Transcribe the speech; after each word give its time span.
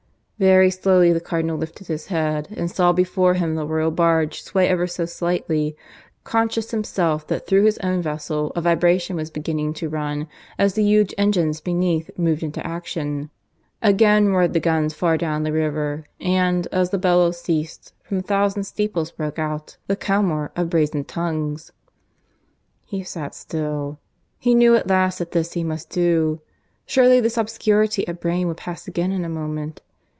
Very 0.39 0.71
slowly 0.71 1.13
the 1.13 1.19
Cardinal 1.19 1.55
lifted 1.55 1.85
his 1.85 2.07
head, 2.07 2.47
and 2.57 2.71
saw 2.71 2.93
before 2.93 3.35
him 3.35 3.53
the 3.53 3.63
Royal 3.63 3.91
barge 3.91 4.41
sway 4.41 4.67
ever 4.67 4.87
so 4.87 5.05
slightly, 5.05 5.75
conscious 6.23 6.71
himself 6.71 7.27
that 7.27 7.45
through 7.45 7.65
his 7.65 7.77
own 7.83 8.01
vessel 8.01 8.51
a 8.55 8.61
vibration 8.61 9.15
was 9.17 9.29
beginning 9.29 9.71
to 9.75 9.87
run 9.87 10.27
as 10.57 10.73
the 10.73 10.81
huge 10.81 11.13
engines 11.15 11.61
beneath 11.61 12.09
moved 12.17 12.41
into 12.41 12.65
action. 12.65 13.29
Again 13.83 14.29
roared 14.29 14.53
the 14.53 14.59
guns 14.59 14.95
far 14.95 15.15
down 15.15 15.43
the 15.43 15.51
river, 15.53 16.05
and, 16.19 16.67
as 16.71 16.89
the 16.89 16.97
bellow 16.97 17.29
ceased, 17.29 17.93
from 18.01 18.17
a 18.17 18.21
thousand 18.23 18.63
steeples 18.63 19.11
broke 19.11 19.37
out 19.37 19.77
the 19.85 19.95
clamour 19.95 20.51
of 20.55 20.71
brazen 20.71 21.03
tongues.... 21.03 21.71
He 22.87 23.03
sat 23.03 23.35
still; 23.35 23.99
he 24.39 24.55
knew 24.55 24.75
at 24.75 24.89
least 24.89 25.19
that 25.19 25.33
this 25.33 25.53
he 25.53 25.63
must 25.63 25.91
do.... 25.91 26.41
Surely 26.87 27.19
this 27.19 27.37
obscurity 27.37 28.07
of 28.07 28.19
brain 28.19 28.47
would 28.47 28.57
pass 28.57 28.87
again 28.87 29.11
in 29.11 29.23
a 29.23 29.29
moment. 29.29 29.81